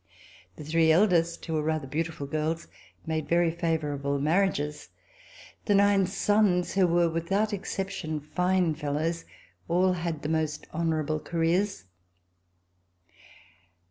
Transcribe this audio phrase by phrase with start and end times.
[0.55, 2.67] The three eldest, who were rather beautiful girls,
[3.05, 4.89] made very favorable marriages.
[5.65, 9.25] The nine sons, who were without excep tion fine fellows,
[9.67, 11.83] all had most honorable careers.